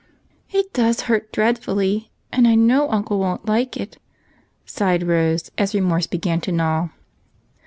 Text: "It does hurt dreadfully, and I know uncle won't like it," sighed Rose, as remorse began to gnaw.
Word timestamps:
"It 0.49 0.73
does 0.73 1.01
hurt 1.01 1.31
dreadfully, 1.31 2.09
and 2.33 2.47
I 2.47 2.55
know 2.55 2.89
uncle 2.89 3.19
won't 3.19 3.45
like 3.45 3.77
it," 3.77 3.99
sighed 4.65 5.03
Rose, 5.03 5.51
as 5.59 5.75
remorse 5.75 6.07
began 6.07 6.41
to 6.41 6.51
gnaw. 6.51 6.89